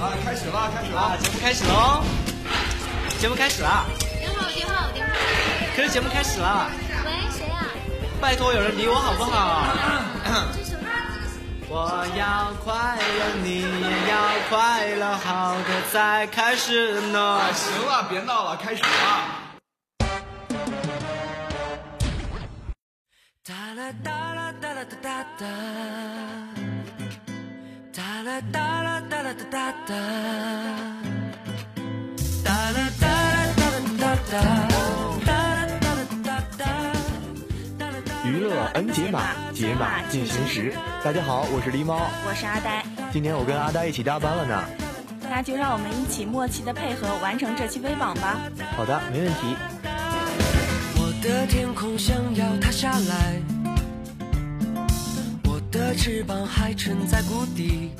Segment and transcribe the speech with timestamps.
[0.00, 2.02] 啊，开始了，开始了，节目开始喽！
[3.18, 3.84] 节目开始了。
[4.18, 5.12] 电话，电话，电话。
[5.76, 6.68] 可是节目开始了。
[7.04, 7.66] 喂，谁啊？
[8.20, 9.66] 拜托有人理我好不好？
[11.68, 13.66] 我要快乐，你也
[14.10, 14.16] 要
[14.48, 17.40] 快乐，好的再开始呢。
[17.54, 18.88] 行了，别闹了，开始吧。
[23.44, 25.46] 哒啦哒啦哒啦哒哒哒，
[28.24, 29.94] 哒啦哒啦哒啦哒哒哒，
[32.44, 33.50] 哒啦哒啦
[33.96, 35.66] 哒啦
[36.22, 36.64] 哒哒。
[38.24, 40.72] 娱乐 N 解码，解码进行时。
[41.02, 42.84] 大家好，我是狸猫，我是阿呆。
[43.12, 44.62] 今天我跟阿呆一起加班了呢。
[45.28, 48.38] 那就让我们一起默契的配合完成这期微榜吧。
[48.76, 49.56] 好的，没问题。
[50.94, 53.42] 我的天空想要塌下来，
[55.42, 57.90] 我的翅膀还沉在谷底。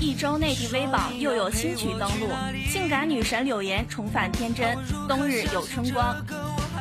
[0.00, 2.30] 一周内地微榜又有新曲登陆，
[2.66, 6.16] 性感女神柳岩重返天真，冬日有春光。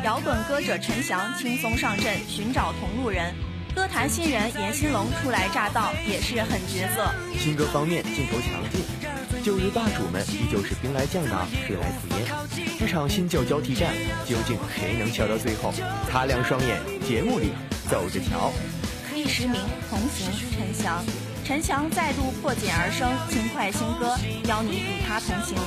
[0.05, 3.35] 摇滚歌者陈翔轻松上阵寻找同路人，
[3.75, 7.13] 歌坛新人严新龙初来乍到也是狠角色。
[7.37, 8.85] 新歌方面劲头强劲，
[9.43, 12.25] 旧日霸主们依旧是兵来将挡，水来土掩。
[12.79, 13.93] 这场新旧交替战，
[14.25, 15.73] 究竟谁能笑到最后？
[16.09, 17.49] 擦亮双眼，节目里
[17.91, 18.53] 走着瞧。
[19.13, 21.03] 第十名同行陈翔。
[21.49, 25.57] 陈翔再度破茧而生，轻快新歌，邀你与他同行。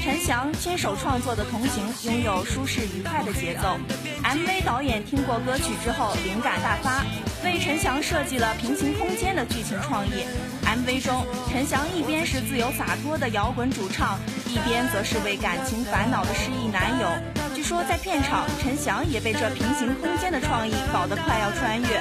[0.00, 3.76] 陈翔亲手创作的《同行》拥有舒适愉快的节奏。
[4.22, 7.02] MV 导演听过歌曲之后灵感大发，
[7.42, 10.22] 为陈翔设计了平行空间的剧情创意。
[10.62, 17.08] MV 中，陈翔一边是自由洒脱的摇滚主唱，一边则是为感情烦恼的失意男友。
[17.56, 22.00] 据说在片场，陈翔也被这平行空间的创意搞得快要穿越。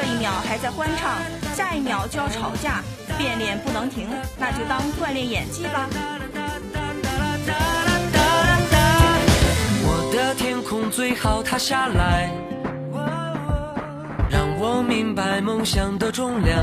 [0.00, 1.10] 这一秒还在欢唱，
[1.56, 2.84] 下一秒就要吵架，
[3.18, 5.88] 变脸不能停，那就当锻炼演技吧。
[9.82, 12.30] 我的天空最好塌下来，
[14.30, 16.62] 让我明白梦想的重量，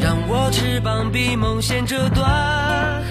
[0.00, 3.02] 让我翅膀比梦先折断，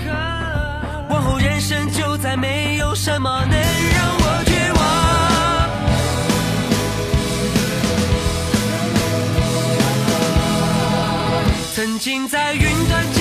[1.09, 4.26] 往后人生就再没有什么能让我
[11.87, 13.16] 曾经在云端。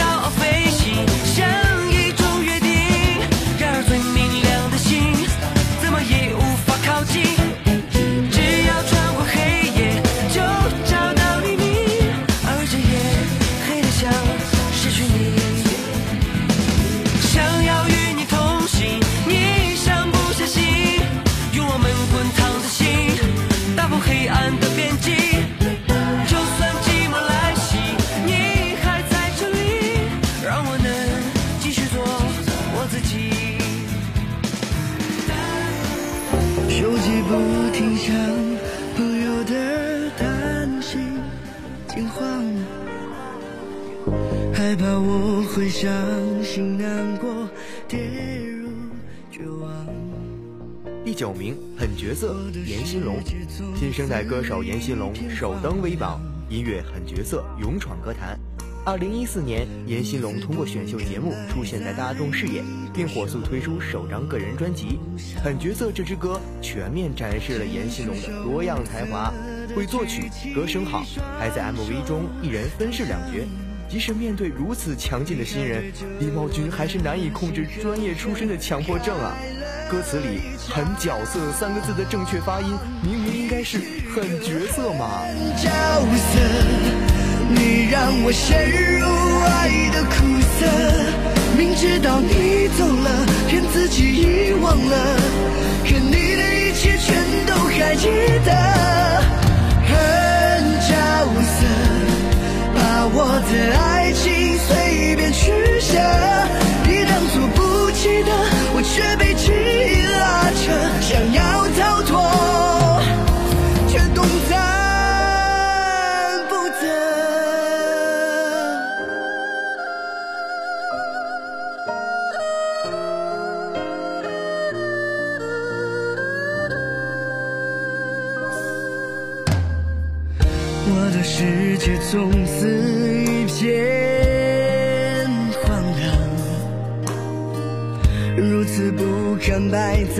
[51.04, 53.18] 第九名，狠角色严新龙，
[53.76, 58.38] 新生代歌手严新龙首登微榜，音乐狠角色勇闯歌坛。
[58.84, 62.62] 二零一四年，严新龙通过选秀节目出现在大众视野，
[62.92, 64.98] 并火速推出首张个人专辑
[65.42, 65.90] 《狠角色》。
[65.92, 69.32] 这支歌全面展示了严新龙的多样才华，
[69.76, 71.04] 会作曲，歌声好，
[71.38, 73.38] 还在 MV 中一人分饰两角。
[73.88, 79.36] 即使面对如此强劲的新人，李茂君还是难以控制专业出身的强迫症啊！
[79.88, 83.78] 歌词里“狠角色”三个字的正确发音，明明应该是
[84.12, 85.22] “狠角色”嘛。
[85.56, 86.38] 角色。
[87.48, 88.68] 你让我陷
[88.98, 89.06] 入
[89.46, 90.16] 爱的苦
[90.58, 90.66] 涩，
[91.56, 95.15] 明知道你走了，骗自己遗忘了，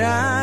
[0.06, 0.35] será.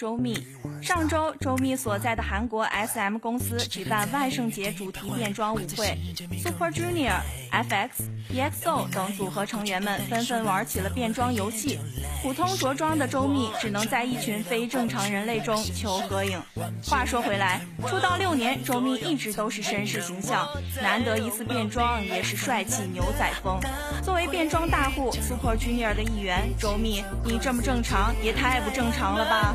[0.00, 0.46] 周密。
[0.80, 5.98] 上周，周密所在的韩国 SM 公司举办万圣节主题变装舞会
[6.42, 7.20] ，Super Junior、
[7.52, 7.90] FX、
[8.32, 11.78] EXO 等组合成员们纷纷玩起了变装游戏。
[12.22, 16.40] 普通着装的周密只能在一群非正常人类中求合影。
[16.82, 20.48] 话说回来，出道六年，周密一直都是绅士形象，
[20.80, 23.60] 难得一次变装也是帅气牛仔风。
[24.02, 29.54] 作为变装大户 Super Junior 的一员，周密，你这么正常也太不正常了吧！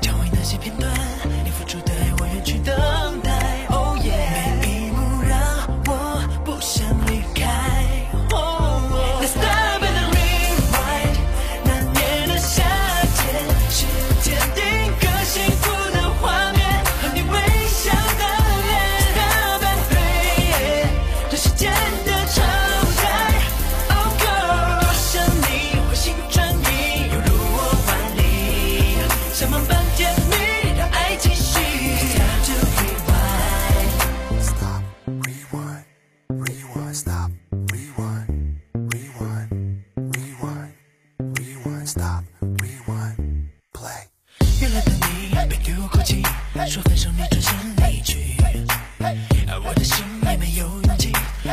[0.00, 0.90] 将为那些片段，
[1.44, 3.33] 你付出的爱，我愿去等待。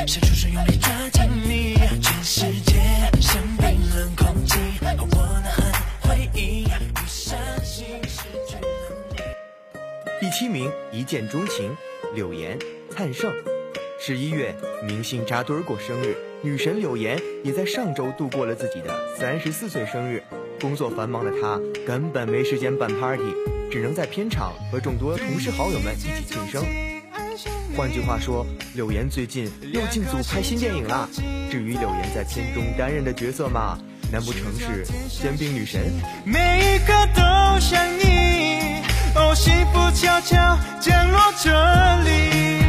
[0.07, 2.73] 伸出手用力抓紧你，全世界
[3.21, 5.71] 像冰冷空气，和我呐喊
[6.01, 8.57] 回忆，不相信失去。
[10.19, 11.75] 第七名，一见钟情，
[12.15, 12.57] 柳岩、
[12.89, 13.31] 灿盛。
[13.99, 20.23] 十一月，明星扎堆儿过生日，女神柳岩也在上周度过了自己的三十四岁生日。
[20.59, 23.33] 工作繁忙的她根本没时间办 party，
[23.71, 26.90] 只能在片场和众多同事好友们一起庆生。
[27.75, 28.45] 换句话说，
[28.75, 31.07] 柳岩最近又进组拍新电影啦。
[31.49, 33.77] 至于柳岩在片中担任的角色嘛，
[34.11, 35.81] 难不成是煎饼女神？
[36.25, 37.21] 每一刻都
[37.59, 38.81] 像你，
[39.15, 40.37] 哦，幸福悄悄
[40.79, 41.49] 降落这
[42.03, 42.61] 里。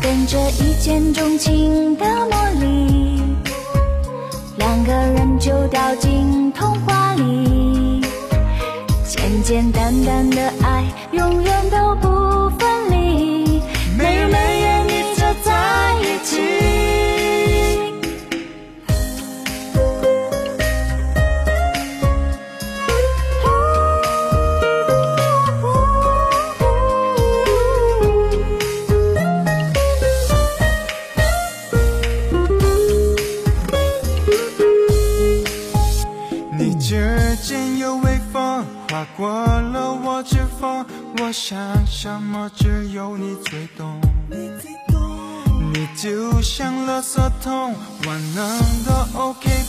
[0.00, 2.77] 跟着一见钟情的魔力，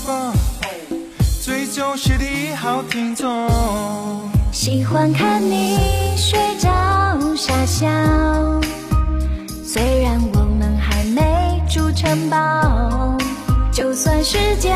[0.06, 0.38] OK
[0.89, 1.00] 绷，
[1.41, 3.50] 最忠实的一号听众。
[4.51, 5.77] 喜欢看你
[6.15, 6.70] 睡着
[7.36, 7.88] 傻笑，
[9.63, 13.18] 虽然我们还没筑城堡，
[13.72, 14.70] 就算世界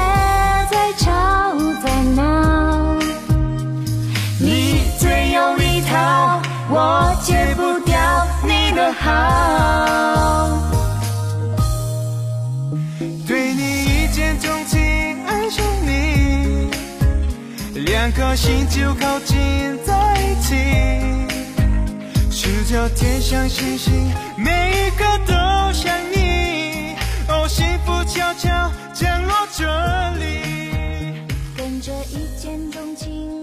[0.70, 1.12] 再吵
[1.84, 2.96] 再闹，
[4.40, 7.98] 你最有一套，我戒不掉
[8.44, 10.73] 你的好。
[18.16, 19.36] 颗心就靠近
[19.84, 20.56] 在一起。
[22.30, 25.34] 数着天上星星，每一颗都
[25.74, 26.96] 像你，
[27.28, 29.66] 哦，幸福悄悄降落这
[30.20, 31.22] 里。
[31.56, 33.43] 跟着一见钟情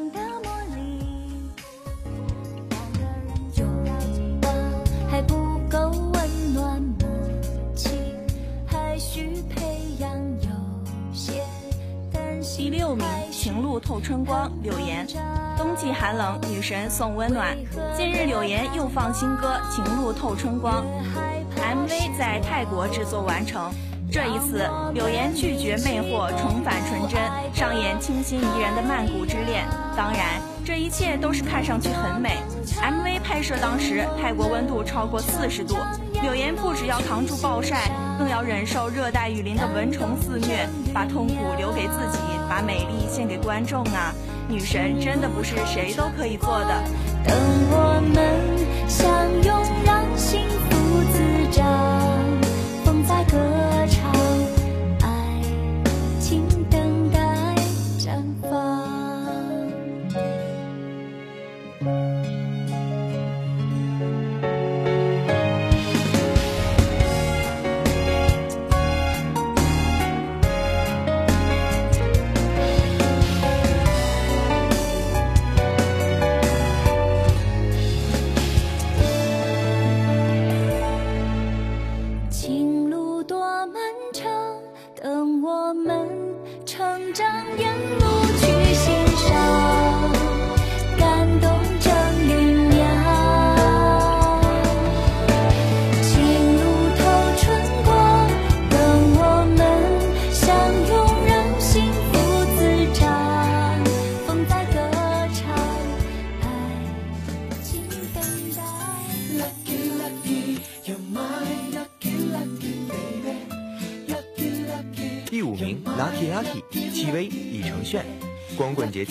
[13.91, 15.05] 透春光，柳岩。
[15.59, 17.57] 冬季寒冷，女神送温暖。
[17.97, 20.87] 近日，柳岩又放新歌《情路透春光》
[21.61, 23.69] ，MV 在泰国制作完成。
[24.09, 27.21] 这一次，柳岩拒绝魅惑，重返纯真，
[27.53, 29.67] 上演清新宜人的曼谷之恋。
[29.97, 32.39] 当然，这一切都是看上去很美。
[32.81, 35.75] MV 拍摄当时，泰国温度超过四十度，
[36.23, 44.13] 柳岩不只要扛住暴晒，更要忍受热带雨林的蚊虫肆虐，把痛苦留给自己，把美丽献给观众啊！
[44.47, 46.85] 女神真的不是谁都可以做的。
[47.25, 47.35] 等
[47.71, 48.89] 我们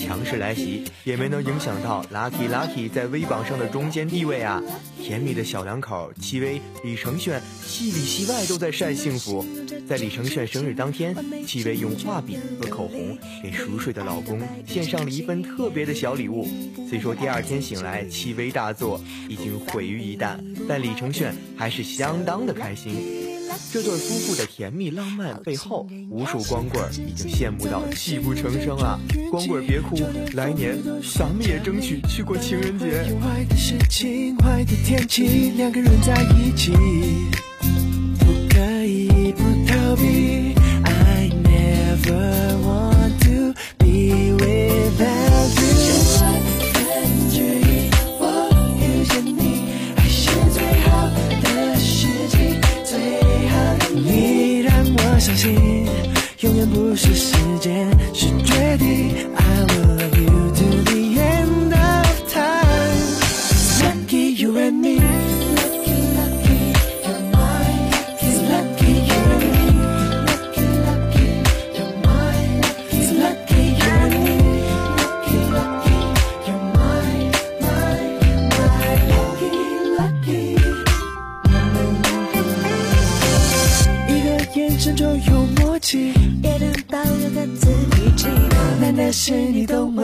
[0.10, 4.60] 强势来袭，也没能影响到 Lucky Lucky 在微榜上的中间地位啊！
[5.00, 9.46] 甜蜜的小两口戚薇、李承铉，戏里戏外都在晒幸福。
[9.88, 16.48] 在李承铉生日当天，戚薇用画笔和口红给熟睡的老公献上了一份特别的小礼物。
[16.90, 23.29] 虽说第二天醒来，戚薇大作，已经毁于一旦，但李承铉还是相当的开心。
[23.72, 29.00] 这对夫妇的甜蜜浪漫背后，无数光棍已经羡慕到泣不成声啊！
[29.30, 29.96] 光棍别哭，
[30.34, 30.78] 来年
[31.16, 33.04] 咱们也争取去过情人节。
[33.22, 36.72] 坏的事情，坏的天气，两个人在一起，
[38.20, 40.39] 不可以不逃避。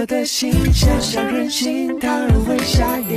[0.06, 3.16] 我的心，想想任性，当然会下雨。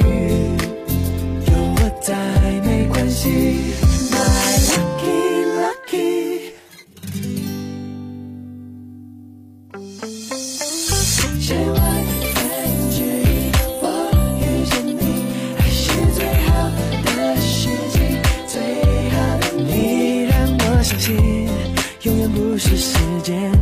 [1.46, 2.16] 有我在
[2.64, 3.28] 没关系
[4.10, 4.16] ，My
[4.70, 6.48] lucky lucky。
[11.38, 11.76] 千万
[12.32, 12.40] 分
[12.90, 13.52] 之一，
[13.82, 13.84] 我
[14.40, 14.98] 遇见你，
[15.58, 16.72] 还是最好
[17.04, 18.00] 的时机，
[18.46, 18.56] 最
[19.10, 21.06] 好的你让我相信，
[22.04, 23.52] 永远不是时间，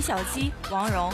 [0.00, 1.12] 小鸡，王蓉。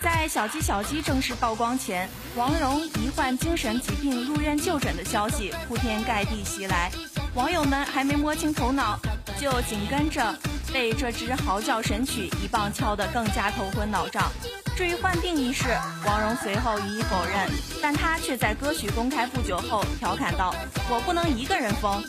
[0.00, 6.90] 在小鸡小鸡正式曝光前，王蓉罹患精神疾病入院就诊的消息铺天盖地袭来，
[7.34, 8.98] 网友们还没摸清头脑，
[9.40, 10.34] 就紧跟着
[10.72, 14.30] 被这支嚎叫神曲一棒敲得更加头昏脑胀。
[14.76, 15.68] 至于患病一事，
[16.04, 17.48] 王蓉随后予以否认，
[17.80, 20.52] 但她却在歌曲公开不久后调侃道
[20.90, 22.02] ：“我不能一个人疯。”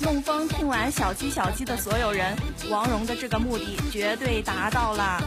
[0.00, 2.36] 弄疯听完小鸡小鸡的所有人，
[2.70, 5.20] 王蓉的这个目的绝对达到了。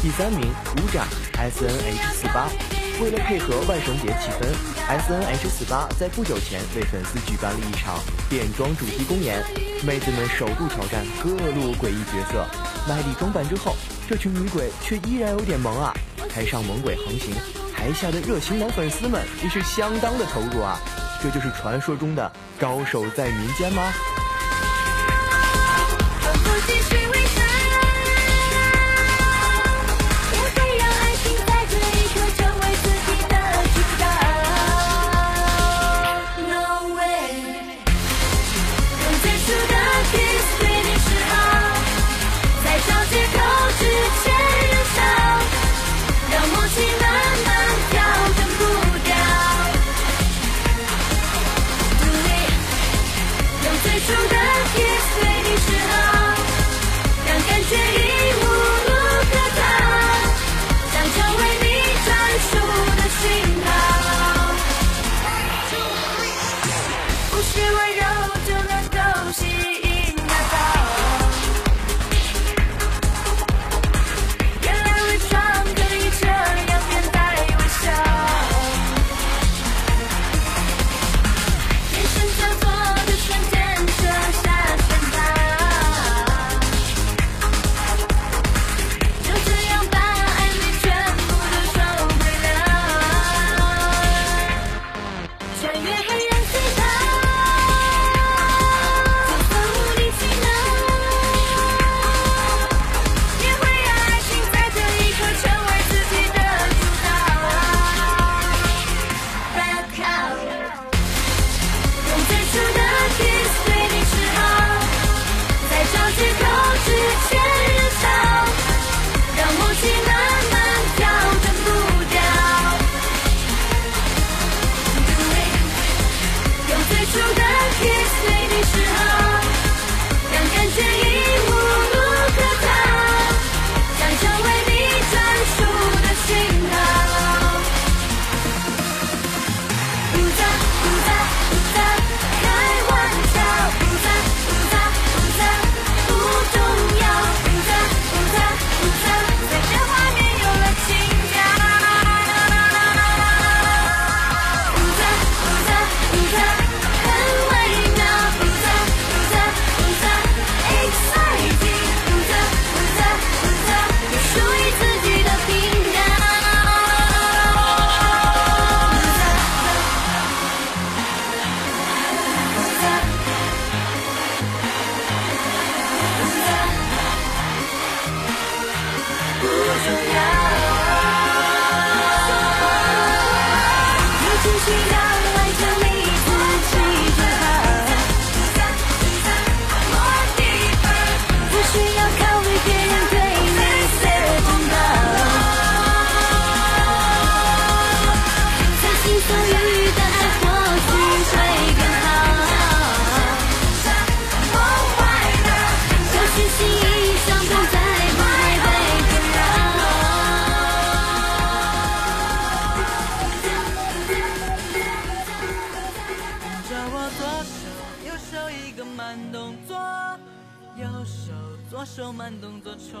[0.00, 2.77] 第三名，舞展 S N H 四八。
[3.00, 4.48] 为了配合万圣节气氛
[4.88, 9.40] ，S N H 四八在不久前为粉丝举办了一场变装主题公演，
[9.86, 12.44] 妹子们首度挑战各路诡异角色。
[12.88, 13.76] 卖力装扮之后，
[14.08, 15.94] 这群女鬼却依然有点萌啊！
[16.28, 17.32] 台上猛鬼横行，
[17.72, 20.80] 台下的热情男粉丝们也是相当的投入啊！
[21.22, 23.92] 这就是传说中的高手在民间吗？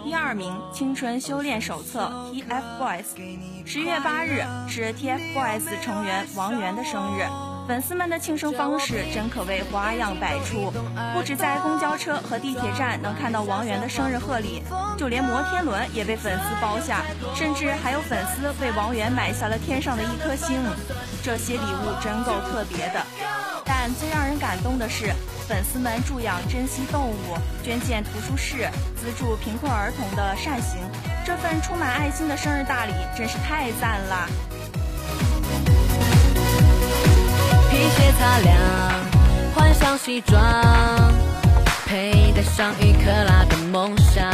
[0.04, 3.04] 第二名《青春修炼手册》TFBOYS，
[3.64, 7.22] 十月八日是 TFBOYS 成员王源的生日，
[7.68, 10.72] 粉丝们的庆生方式真可谓花样百出，
[11.14, 14.60] 不止在公交车和地铁站能看到王源的生日贺礼，
[14.96, 20.60] 就连摩天轮也被粉丝包下，甚至还有粉丝为王源买下了天上的一颗星，
[21.22, 23.06] 这些礼物真够特别的。
[23.80, 25.14] 但最让人感动的是。
[25.46, 30.80] 粉丝们助养珍稀动物、捐建图书室、资助贫困儿童的善行，
[31.24, 34.28] 这份充满爱心的生日大礼真是太赞了！
[37.70, 38.56] 皮鞋擦亮，
[39.54, 40.42] 换上西装，
[41.86, 44.27] 佩戴上一克拉的梦想。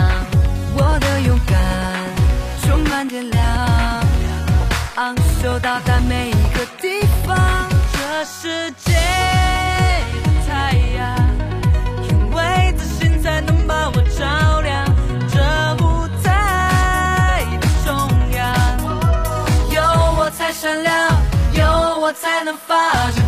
[22.43, 23.24] 有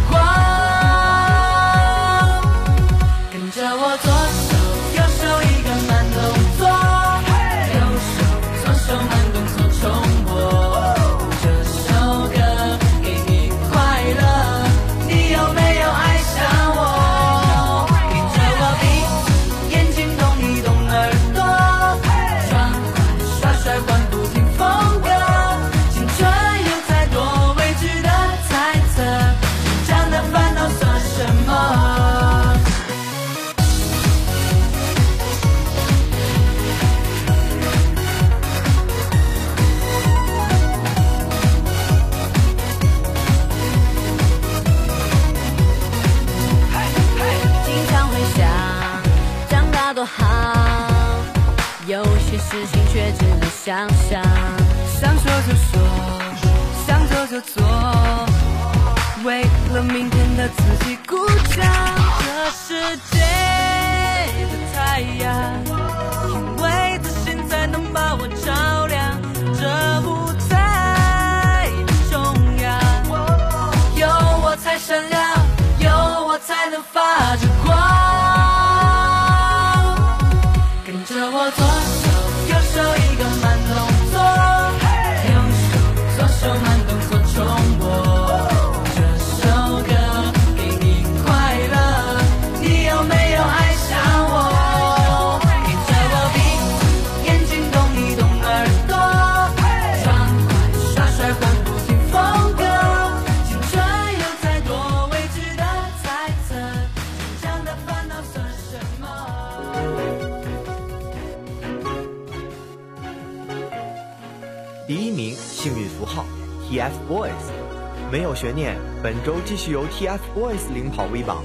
[116.87, 121.43] TFBOYS，没有悬念，本周继续由 TFBOYS 领跑 V 榜。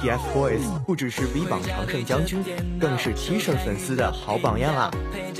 [0.00, 2.44] TFBOYS 不只是 V 榜常胜将军，
[2.78, 4.90] 更是 T 恤粉丝的好榜样啊！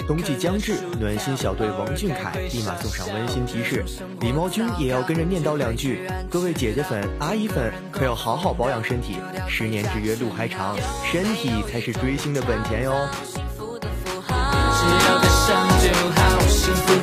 [0.09, 3.85] 冬季将至，暖心小队王俊凯立马送上温馨提示，
[4.21, 12.93] 李茂君也要跟着念叨两句：各位姐姐粉、阿姨粉，可要好好保养身体，十年之约路还长，身体才是追星的本钱哟。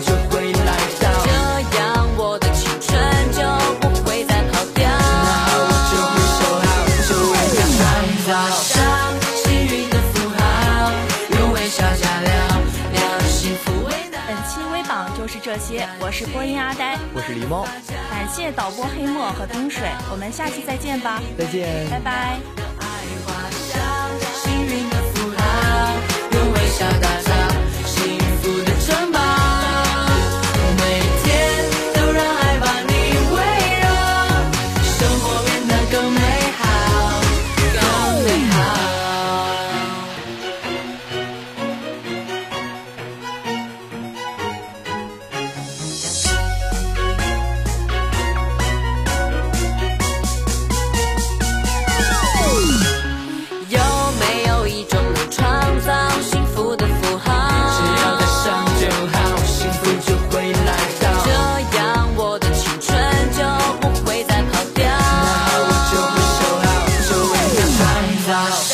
[0.03, 0.30] 这
[16.21, 17.65] 是播音阿呆，我是狸猫，
[18.11, 22.37] 感谢导播黑墨和冰水，我们下期再见吧，再见，拜拜。
[68.49, 68.70] 抓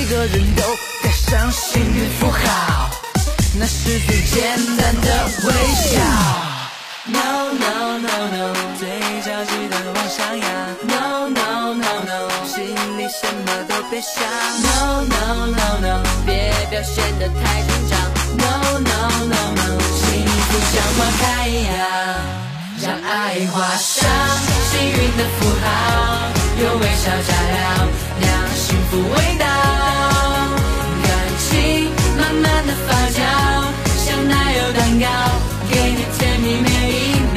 [0.00, 0.62] 每个人都
[1.02, 2.88] 带上幸运符号，
[3.58, 6.00] 那是最简单的微笑。
[7.04, 8.88] No no no no，嘴
[9.20, 10.48] 角记得往上扬。
[10.88, 12.64] No no no no，心
[12.96, 14.24] 里什么都别想。
[14.62, 18.00] No no no no，别表现得太紧张。
[18.38, 21.76] No no no no，幸福像花开一样，
[22.80, 24.08] 让爱画上
[24.70, 25.68] 幸运的符号。
[26.58, 27.86] 用微笑加料，
[28.18, 29.46] 酿幸福味道，
[34.02, 35.06] 像奶油蛋糕，
[35.70, 37.29] 给你甜蜜每一秒。